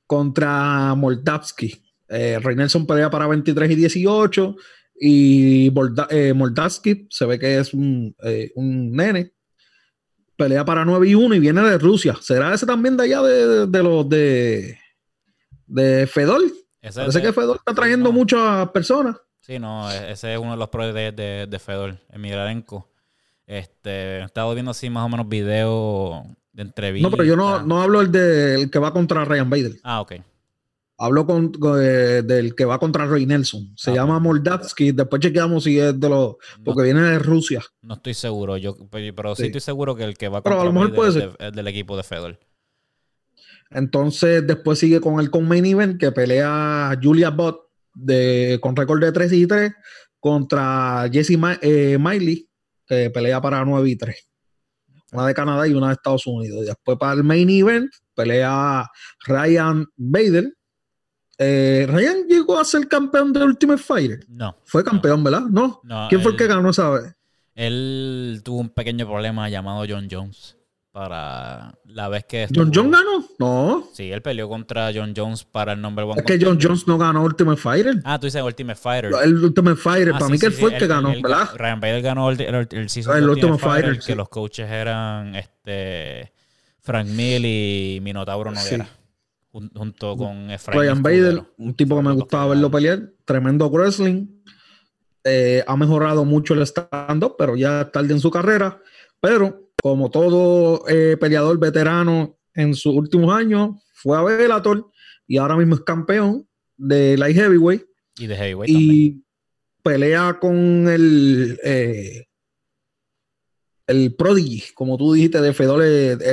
[0.07, 1.83] Contra Moldavsky.
[2.09, 4.57] Eh, Rey Nelson pelea para 23 y 18.
[5.01, 5.73] Y
[6.11, 9.33] eh, Moldavsky se ve que es un, eh, un, nene.
[10.37, 12.17] Pelea para 9 y 1 y viene de Rusia.
[12.21, 14.79] ¿Será ese también de allá de, de, los de,
[15.67, 16.43] de Fedor?
[16.81, 19.17] Parece que Fedor está trayendo muchas personas.
[19.40, 22.90] Sí, no, e-, ese es uno de los pros de, de, de Fedor, Milarenko.
[23.47, 27.01] Este, he estado viendo así más o menos videos de.
[27.01, 29.73] No, pero yo no, no hablo el del que va contra Ryan Bader.
[29.83, 30.14] Ah, ok.
[30.97, 33.73] Hablo con, eh, del que va contra Roy Nelson.
[33.77, 34.93] Se ah, llama Moldavsky.
[34.93, 36.37] Después chequeamos si es de los.
[36.64, 37.62] Porque viene de Rusia.
[37.83, 38.57] No estoy seguro.
[38.57, 41.12] Yo, pero sí, estoy seguro que el que va contra pero a lo mejor puede
[41.12, 41.37] ser.
[41.38, 42.38] es del equipo de Fedor.
[43.71, 47.62] Entonces, después sigue con el con main event que pelea Julia Bott
[47.93, 49.73] de, con récord de 3 y 3
[50.21, 52.49] contra Jesse eh, Miley,
[52.87, 54.17] que pelea para 9 y 3.
[55.14, 56.62] Una de Canadá y una de Estados Unidos.
[56.62, 58.87] Y después para el main event pelea
[59.27, 60.53] Ryan Bader.
[61.38, 64.24] Eh, Ryan llegó a ser campeón de Ultimate Fighter.
[64.29, 64.57] No.
[64.64, 65.42] Fue campeón, ¿verdad?
[65.50, 65.81] No.
[66.09, 67.14] ¿Quién fue el que ganó esa vez?
[67.55, 70.57] Él tuvo un pequeño problema llamado John Jones
[70.94, 72.46] para la vez que...
[72.54, 73.24] ¿John Jones ganó?
[73.40, 73.88] No.
[73.92, 76.20] Sí, él peleó contra John Jones para el number one.
[76.20, 77.96] Es que John Jones no ganó Ultimate Fighter.
[78.04, 79.11] Ah, tú dices Ultimate Fighter.
[79.24, 81.48] El Ultimate Fighter, ah, para mí que él fue el que ganó, ¿verdad?
[81.57, 86.33] Ryan Bader ganó el, el, el season el Ultimate, Fighter, que los coaches eran este
[86.78, 88.88] Frank Mill y Minotauro Noguera.
[89.50, 94.28] Junto con Efraín Ryan Bader, un tipo que me gustaba verlo pelear, tremendo wrestling.
[95.24, 98.80] Eh, ha mejorado mucho el stand-up, pero ya tarde en su carrera.
[99.18, 104.90] Pero como todo eh, peleador veterano en sus últimos años, fue a Bellator
[105.27, 107.83] y ahora mismo es campeón de light heavyweight.
[108.16, 109.25] Y de heavyweight Y
[109.83, 112.29] pelea con el eh,
[113.87, 115.83] el prodigy, como tú dijiste, de Fedor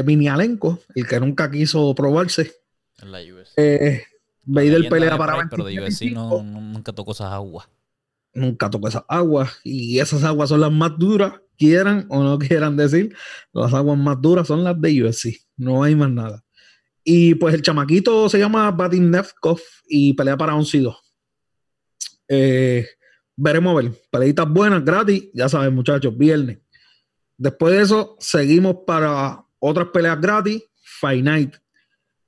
[0.06, 2.54] Minialenko, el que nunca quiso probarse.
[3.02, 3.58] En la UFC.
[3.58, 4.04] Eh,
[4.90, 7.68] pelea para Pero de UFC no, nunca tocó esas aguas.
[8.34, 9.60] Nunca tocó esas aguas.
[9.64, 13.16] Y esas aguas son las más duras quieran o no quieran decir,
[13.54, 15.38] las aguas más duras son las de UFC.
[15.58, 16.44] No hay más nada.
[17.04, 20.96] Y pues el chamaquito se llama Vadim Nevkov y pelea para 11 y 2.
[22.30, 22.88] Eh,
[23.36, 23.92] veremos a ver.
[24.10, 25.30] Peleitas buenas, gratis.
[25.34, 26.60] Ya saben, muchachos, viernes.
[27.38, 30.64] Después de eso, seguimos para otras peleas gratis.
[30.82, 31.56] Fight Night.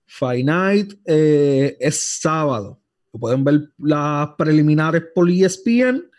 [0.06, 2.83] Fight Night eh, es sábado.
[3.20, 6.10] Pueden ver las preliminares por ESPN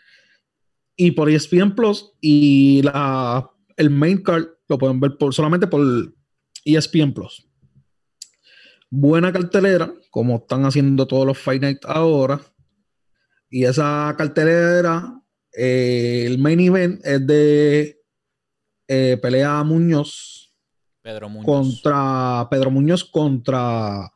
[0.95, 5.81] y por ESPN Plus y la, el main card lo pueden ver por, solamente por
[6.63, 7.47] ESPN Plus.
[8.89, 12.39] Buena cartelera, como están haciendo todos los Fight Night ahora.
[13.49, 18.01] Y esa cartelera, eh, el main event es de
[18.87, 20.53] eh, pelea Muñoz.
[21.01, 21.45] Pedro Muñoz.
[21.45, 24.11] Contra Pedro Muñoz contra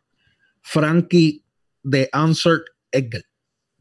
[0.62, 1.46] Frankie
[1.84, 3.24] de Answer Egger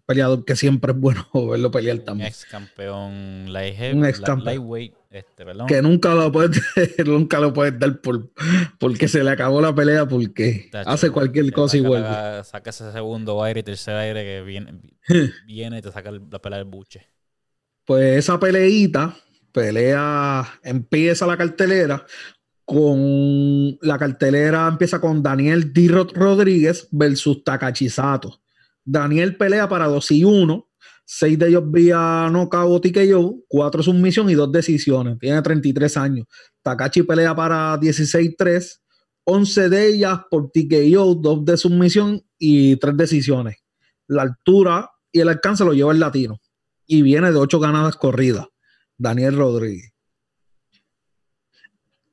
[0.08, 2.28] peleador que siempre es bueno verlo pelear también.
[2.28, 6.62] Un ex campeón lightweight, este, Que nunca lo puedes
[7.04, 8.30] nunca lo puedes dar por,
[8.78, 12.42] porque se le acabó la pelea porque hace cualquier cosa y vuelve.
[12.44, 14.80] saca ese segundo aire y tercer aire que viene,
[15.46, 17.06] viene y te saca la pelea del buche.
[17.84, 19.14] Pues esa peleita,
[19.52, 22.06] pelea, empieza la cartelera
[22.68, 25.88] con la cartelera empieza con Daniel D.
[25.88, 28.42] Rodríguez versus Takachisato.
[28.84, 30.68] Daniel pelea para 2 y 1.
[31.02, 35.18] 6 de ellos vía knockout TKO, 4 submisión y 2 decisiones.
[35.18, 36.26] Tiene 33 años.
[36.60, 38.82] Takachi pelea para 16-3.
[39.24, 43.56] 11 de ellas por TKO, 2 de submisión y 3 decisiones.
[44.08, 46.38] La altura y el alcance lo lleva el latino.
[46.86, 48.46] Y viene de 8 ganadas corridas.
[48.98, 49.94] Daniel Rodríguez.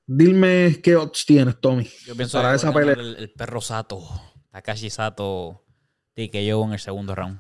[0.07, 1.89] Dime qué odds tienes, Tommy.
[2.05, 2.93] Yo pienso para esa pelea.
[2.93, 4.03] El, el, perro Sato,
[4.51, 5.65] Takashi Sato,
[6.15, 7.39] que yo en el segundo round.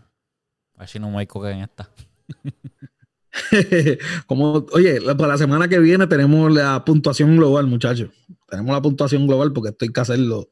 [0.75, 1.89] A ver si no me hay coca en esta.
[4.27, 8.09] Como, oye, para la semana que viene tenemos la puntuación global, muchachos.
[8.49, 10.49] Tenemos la puntuación global porque estoy que hacerlo.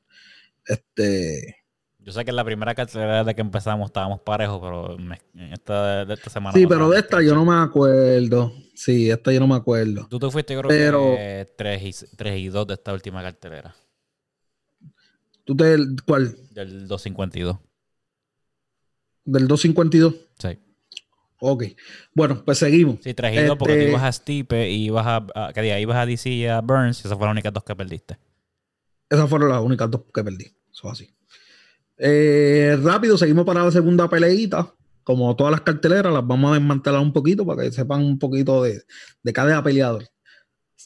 [0.65, 1.57] Este.
[1.99, 4.97] Yo sé que en la primera cartelera de que empezamos estábamos parejos, pero
[5.51, 6.57] esta, de esta semana.
[6.57, 8.53] Sí, pero de esta yo no me acuerdo.
[8.73, 10.07] Sí, esta yo no me acuerdo.
[10.09, 13.75] Tú te fuiste, creo que 3 y, 3 y 2 de esta última cartelera.
[15.45, 15.77] ¿Tú te.
[16.05, 16.35] ¿Cuál?
[16.51, 17.57] Del 252.
[19.25, 20.15] Del 252.
[20.39, 20.59] Sí.
[21.39, 21.63] Ok.
[22.15, 22.99] Bueno, pues seguimos.
[23.01, 25.79] Sí, trajito porque tú este ibas a Stipe y ibas a, ¿qué día?
[25.79, 28.17] ibas a DC y a Burns y esas fueron las únicas dos que perdiste.
[29.09, 30.55] Esas fueron las únicas dos que perdí.
[30.71, 31.13] Eso así.
[31.97, 34.73] Eh, rápido, seguimos para la segunda peleita.
[35.03, 38.63] Como todas las carteleras, las vamos a desmantelar un poquito para que sepan un poquito
[38.63, 38.83] de,
[39.21, 40.05] de cada peleador.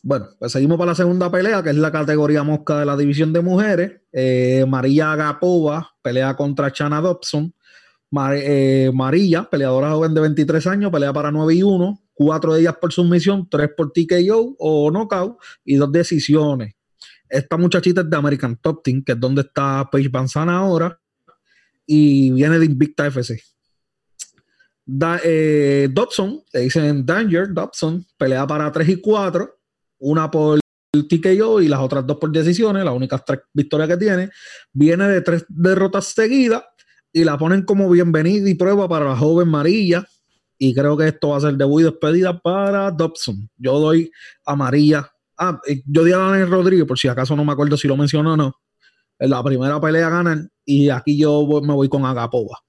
[0.04, 3.34] Bueno, pues seguimos para la segunda pelea, que es la categoría mosca de la división
[3.34, 4.02] de mujeres.
[4.12, 7.54] Eh, María Agapova pelea contra Chana Dobson.
[8.34, 12.04] Eh, María, peleadora joven de 23 años, pelea para 9 y 1.
[12.14, 16.74] Cuatro de ellas por sumisión, tres por TKO o knockout y dos decisiones.
[17.30, 21.00] Esta muchachita es de American Top Team, que es donde está Paige Banzana ahora,
[21.86, 23.40] y viene de Invicta FC.
[25.24, 29.54] Eh, Dobson, le dicen Danger, Dobson, pelea para 3 y 4
[30.00, 30.60] una por
[30.92, 34.30] TKO y las otras dos por decisiones, las únicas tres victorias que tiene,
[34.72, 36.64] viene de tres derrotas seguidas
[37.12, 40.06] y la ponen como bienvenida y prueba para la joven María.
[40.60, 43.48] Y creo que esto va a ser debut y despedida para Dobson.
[43.58, 44.12] Yo doy
[44.46, 45.08] a María.
[45.38, 48.34] Ah, yo di a Daniel Rodríguez, por si acaso no me acuerdo si lo mencionó
[48.34, 48.54] o no.
[49.20, 52.60] En la primera pelea ganan y aquí yo me voy con Agapova.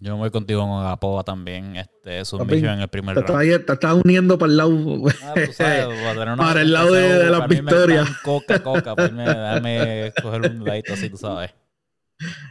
[0.00, 1.74] Yo me voy contigo con Agapova también.
[1.74, 3.66] Este, misión en el primer te round.
[3.66, 5.34] te estás uniendo para el lado, ah,
[6.36, 8.08] para el lado de, de las victorias.
[8.24, 11.50] Coca, coca, pues déjame coger un ladito así, tú sabes.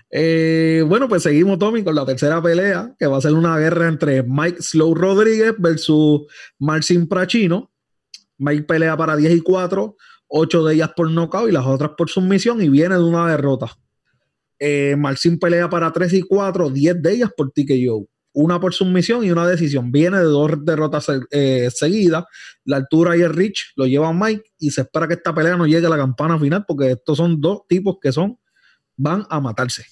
[0.09, 3.87] Eh, bueno, pues seguimos, Tommy, con la tercera pelea, que va a ser una guerra
[3.87, 6.23] entre Mike Slow Rodríguez versus
[6.59, 7.71] Marcin Prachino.
[8.37, 9.95] Mike pelea para 10 y 4,
[10.27, 13.77] 8 de ellas por nocaut y las otras por sumisión y viene de una derrota.
[14.59, 18.07] Eh, Marcin pelea para 3 y 4, 10 de ellas por TKO.
[18.33, 19.91] Una por sumisión y una decisión.
[19.91, 22.25] Viene de dos derrotas eh, seguidas.
[22.65, 25.65] La altura y el reach lo lleva Mike y se espera que esta pelea no
[25.65, 28.37] llegue a la campana final porque estos son dos tipos que son
[28.95, 29.85] van a matarse.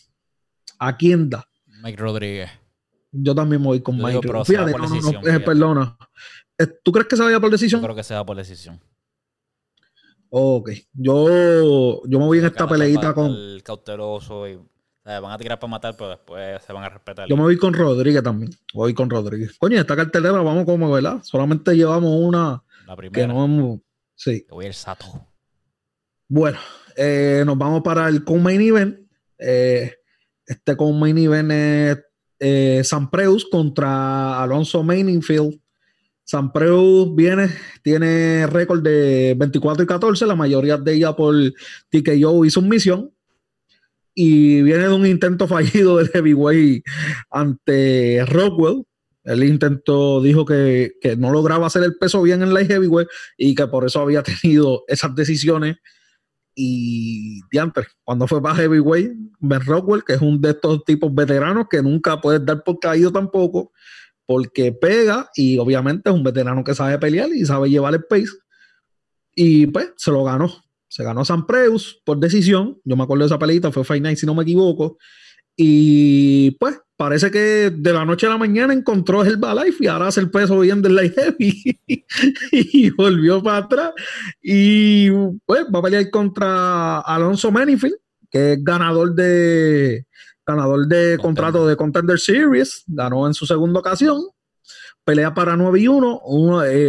[0.77, 1.47] ¿A quién da?
[1.81, 2.49] Mike Rodríguez.
[3.11, 4.27] Yo también me voy con Mike.
[4.45, 5.97] Fíjate, no, no, no, eh, perdona.
[6.83, 7.81] ¿Tú crees que se vaya por decisión?
[7.81, 8.79] Yo creo que se va por decisión.
[10.37, 13.27] Ok, yo, yo me voy en esta peleita con.
[13.27, 14.59] El cauteloso y.
[15.05, 17.29] van a tirar para matar, pero después se van a respetar.
[17.29, 18.51] Yo me voy con Rodríguez también.
[18.73, 19.57] Voy con Rodríguez.
[19.57, 21.21] Coño, esta cartelera vamos como, ¿verdad?
[21.23, 22.61] Solamente llevamos una.
[22.85, 23.21] La primera.
[23.21, 23.79] Que no vamos.
[24.13, 24.45] Sí.
[24.49, 25.05] voy el sato.
[26.27, 26.57] Bueno,
[26.97, 28.99] eh, nos vamos para el co-main event.
[29.39, 29.93] Eh,
[30.45, 31.51] este co-main event
[32.41, 34.83] es eh, Preus contra Alonso
[36.33, 36.51] Mainingfield.
[36.53, 37.49] Preus viene,
[37.83, 41.35] tiene récord de 24 y 14, la mayoría de ella por
[41.89, 43.11] TKO y submisión.
[44.13, 46.83] Y viene de un intento fallido del heavyweight
[47.29, 48.83] ante Rockwell.
[49.23, 53.55] El intento dijo que, que, no lograba hacer el peso bien en la heavyweight y
[53.55, 55.77] que por eso había tenido esas decisiones.
[56.57, 61.65] Y diantre, cuando fue para heavyweight, Ben Rockwell, que es un de estos tipos veteranos
[61.69, 63.73] que nunca puedes dar por caído tampoco,
[64.25, 68.31] porque pega y obviamente es un veterano que sabe pelear y sabe llevar el pace.
[69.35, 70.63] Y pues se lo ganó.
[70.87, 72.79] Se ganó San Preus por decisión.
[72.83, 74.97] Yo me acuerdo de esa peleita, fue Fight Night si no me equivoco.
[75.57, 80.07] Y pues parece que de la noche a la mañana encontró el Herbalife y ahora
[80.07, 81.79] hace el peso bien del Light Heavy
[82.51, 83.91] y volvió para atrás.
[84.41, 85.09] Y
[85.45, 87.97] pues va a pelear contra Alonso Manifield,
[88.29, 90.05] que es ganador de,
[90.45, 94.21] ganador de contrato de Contender Series, ganó en su segunda ocasión,
[95.03, 96.21] pelea para 9 y 1,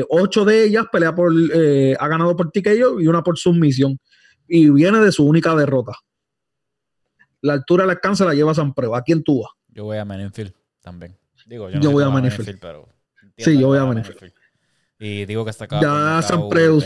[0.08, 3.98] 8 de ellas pelea por, eh, ha ganado por TKO y una por submisión,
[4.48, 5.92] y viene de su única derrota.
[7.42, 8.94] La altura del alcance la lleva San Preo.
[8.94, 9.52] ¿A quién tú vas?
[9.68, 11.16] Yo voy a Menenfield también.
[11.46, 12.58] Digo, yo, voy a Menenfield.
[12.60, 12.88] pero
[13.36, 14.32] sí, yo voy a Menenfield.
[14.98, 15.80] Y digo que está acá.
[15.80, 16.80] Ya San Preu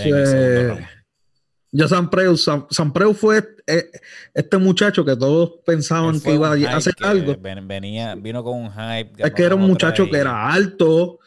[1.73, 2.67] ya San Preu, San,
[3.15, 3.91] fue eh,
[4.35, 7.37] este muchacho que todos pensaban que iba a hacer algo.
[7.41, 9.13] Venía, vino con un hype.
[9.19, 11.21] Es que era un muchacho que era alto,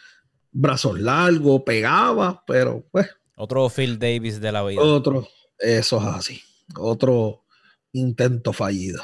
[0.51, 3.07] brazos largos, pegaba, pero pues.
[3.35, 4.81] Otro Phil Davis de la vida.
[4.81, 5.27] Otro,
[5.57, 6.41] eso es así.
[6.77, 7.45] Otro
[7.93, 9.01] intento fallido.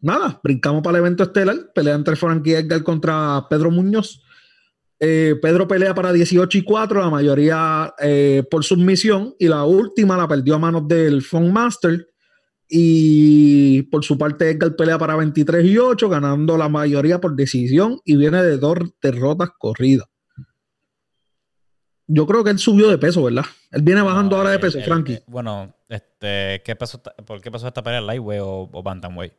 [0.00, 1.72] Nada, brincamos para el evento estelar.
[1.74, 4.23] Pelea entre Frankie Edgar contra Pedro Muñoz.
[5.00, 10.16] Eh, Pedro pelea para 18 y 4, la mayoría eh, por submisión, y la última
[10.16, 12.08] la perdió a manos del Funk Master.
[12.68, 18.00] Y por su parte, Edgar pelea para 23 y 8, ganando la mayoría por decisión
[18.04, 20.06] y viene de dos derrotas corridas.
[22.06, 23.44] Yo creo que él subió de peso, ¿verdad?
[23.70, 25.20] Él viene bajando ahora de peso, Frankie.
[25.26, 29.32] bueno, este, ¿qué pasó, ¿por qué pasó esta pelea lightweight o, o bantamweight?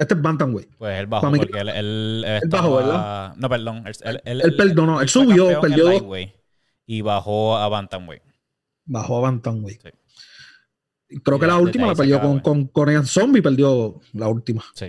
[0.00, 0.76] Este es Bantamweight.
[0.78, 3.36] Pues él bajó, porque él, él, él bajó, ¿verdad?
[3.36, 3.84] No, perdón.
[3.84, 5.90] Él, él, perdonó, él, subió, perdió.
[6.86, 8.22] Y bajó a Bantamweight.
[8.86, 9.82] Bajó a Bantamweight.
[9.82, 11.18] Sí.
[11.22, 14.64] Creo que la última la perdió con, con Korean Zombie, perdió la última.
[14.74, 14.86] Sí.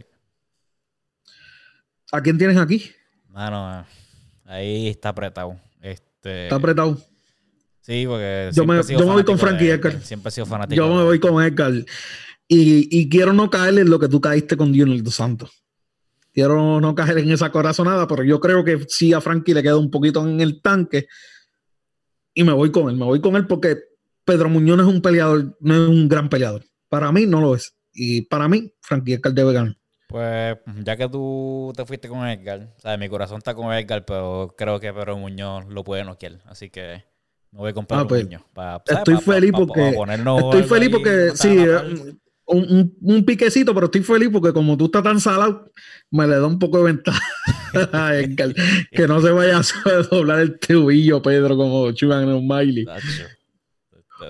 [2.14, 2.89] ¿A quién tienes aquí?
[3.28, 3.86] Mano,
[4.45, 5.59] Ahí está apretado.
[5.82, 6.43] Este...
[6.43, 6.97] Está apretado.
[7.82, 8.51] Sí, porque.
[8.53, 9.99] Yo me, yo me voy con Frankie Edgar.
[10.01, 10.76] Siempre he sido fanático.
[10.76, 11.74] Yo me voy con Edgar.
[12.53, 15.63] Y, y, quiero no caer en lo que tú caíste con Junior dos Santos.
[16.33, 19.77] Quiero no caer en esa corazonada, pero yo creo que sí a Frankie le queda
[19.77, 21.07] un poquito en el tanque.
[22.33, 22.97] Y me voy con él.
[22.97, 23.77] Me voy con él porque
[24.25, 26.65] Pedro Muñoz no es un peleador, no es un gran peleador.
[26.89, 27.73] Para mí no lo es.
[27.93, 29.77] Y para mí, Frankie Edgar debe ganar.
[30.09, 34.53] Pues ya que tú te fuiste con Edgar, o mi corazón está con Edgar, pero
[34.57, 36.41] creo que Pedro Muñoz lo puede noquear.
[36.47, 37.01] Así que
[37.51, 38.41] me voy con Pedro ah, pues, Muñoz.
[38.87, 41.31] estoy, feliz porque, estoy feliz porque.
[41.35, 42.19] sí,
[42.51, 45.71] eh, un, un, piquecito, pero estoy feliz porque como tú estás tan salado,
[46.09, 47.21] me le da un poco de ventaja
[48.91, 52.85] que no se vaya a doblar el tubillo, Pedro, como Chugan en un Miley.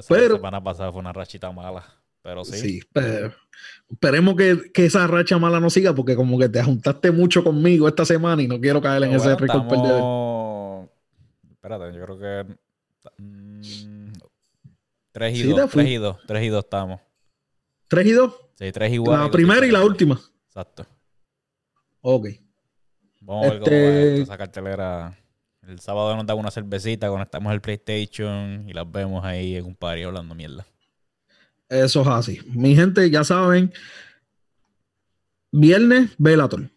[0.07, 1.83] Pero, la semana pasada fue una rachita mala.
[2.23, 2.57] Pero sí.
[2.57, 3.33] Sí, pero
[3.89, 7.87] esperemos que, que, esa racha mala no siga, porque como que te juntaste mucho conmigo
[7.87, 10.89] esta semana y no quiero caer en ese récord estamos...
[11.63, 12.55] Espérate, yo creo que.
[15.11, 15.69] 3 mm, y 2.
[15.69, 16.17] 3 y 2.
[16.25, 17.01] 3 y 2 estamos.
[17.91, 18.33] ¿3 y 2?
[18.55, 19.19] Sí, 3 igual.
[19.19, 20.19] La primera y la última.
[20.47, 20.87] Exacto.
[21.99, 22.29] Ok.
[23.19, 25.17] Vamos a ver cómo va este esa cartelera.
[25.67, 29.75] El sábado nos damos una cervecita, conectamos el PlayStation y las vemos ahí en un
[29.75, 30.65] party hablando mierda.
[31.69, 32.39] Eso es así.
[32.47, 33.71] Mi gente, ya saben.
[35.51, 36.69] Viernes, Bellator.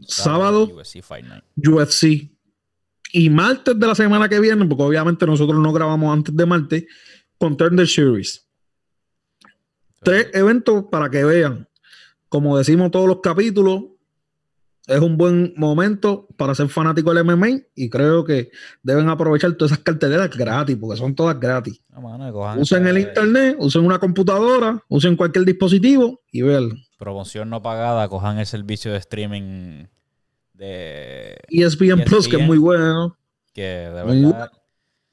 [0.00, 1.44] Sábado, UFC Fight Night.
[1.56, 2.30] UFC.
[3.12, 6.84] Y martes de la semana que viene, porque obviamente nosotros no grabamos antes de martes,
[7.38, 8.48] Contender Series.
[10.02, 11.68] Tres eventos para que vean.
[12.28, 13.84] Como decimos todos los capítulos,
[14.86, 18.50] es un buen momento para ser fanático del MMA y creo que
[18.82, 21.80] deben aprovechar todas esas carteleras gratis, porque son todas gratis.
[22.56, 26.72] usen el internet, usen una computadora, usen cualquier dispositivo y vean.
[26.98, 29.86] Promoción no pagada, cojan el servicio de streaming
[30.54, 33.16] de ESPN, ESPN Plus, que es muy bueno.
[33.52, 34.50] Que de verdad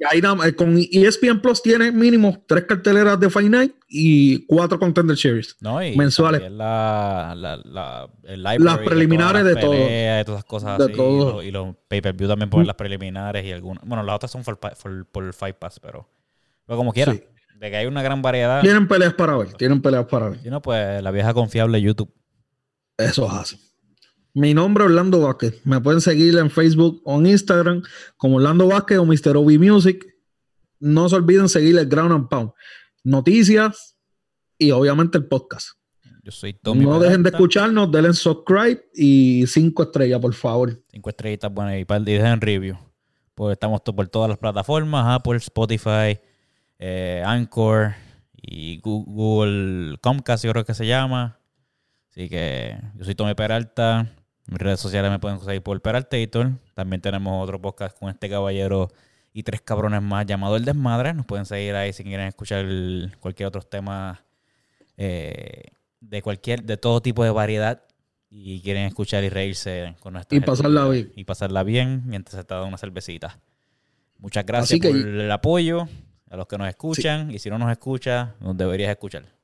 [0.09, 5.17] Ahí eh, con ESPN Plus tiene mínimo tres carteleras de Fight Night y cuatro Contender
[5.17, 5.57] Series
[5.95, 6.49] mensuales.
[6.51, 9.73] La, la, las preliminares de, todo.
[9.73, 10.93] De todas esas cosas así.
[11.47, 13.83] Y, los, pay-per-view también ponen las preliminares y algunas.
[13.85, 16.07] Bueno, las otras son por, por, Fight Pass, pero,
[16.65, 17.21] pero como quieran.
[17.55, 18.61] De que hay una gran variedad.
[18.61, 19.53] Tienen peleas para ver.
[19.53, 20.39] Tienen peleas para ver.
[20.45, 22.13] Y no, pues la vieja confiable YouTube.
[22.97, 23.68] Eso es así.
[24.33, 25.59] Mi nombre es Orlando Vázquez.
[25.65, 27.81] Me pueden seguir en Facebook o en Instagram
[28.17, 29.37] como Orlando Vázquez o Mr.
[29.37, 30.05] Obi Music.
[30.79, 32.51] No se olviden seguir el Ground and Pound.
[33.03, 33.97] Noticias
[34.57, 35.69] y obviamente el podcast.
[36.23, 36.85] Yo soy Tommy.
[36.85, 40.79] No dejen de escucharnos, denle subscribe y cinco estrellas, por favor.
[40.91, 42.77] Cinco estrellitas, bueno, y, para, dejen review.
[43.33, 46.19] Pues estamos por todas las plataformas, Apple, Spotify,
[46.77, 47.93] eh, Anchor
[48.35, 51.39] y Google Comcast, yo creo que se llama.
[52.09, 54.11] Así que yo soy Tommy Peralta.
[54.49, 56.53] Mis redes sociales me pueden conseguir por Peraltator.
[56.73, 58.89] También tenemos otro podcast con este caballero
[59.31, 61.13] y tres cabrones más llamado El Desmadre.
[61.13, 62.65] Nos pueden seguir ahí si quieren escuchar
[63.19, 64.25] cualquier otro tema
[64.97, 65.65] eh,
[65.99, 67.83] de cualquier, de todo tipo de variedad
[68.31, 72.41] y quieren escuchar y reírse con nuestra y pasarla bien y pasarla bien mientras se
[72.41, 73.39] está dando una cervecita.
[74.17, 75.87] Muchas gracias por el apoyo
[76.27, 79.38] a los que nos escuchan y si no nos escucha, nos deberías escuchar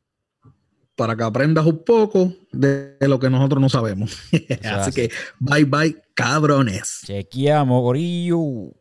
[0.96, 4.18] para que aprendas un poco de lo que nosotros no sabemos.
[4.64, 7.02] así que bye bye, cabrones.
[7.06, 8.74] Chequeamos, gorillo.